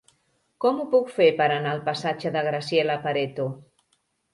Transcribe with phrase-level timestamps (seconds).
[0.65, 3.51] Com ho puc fer per anar al passatge de Graziella Pareto?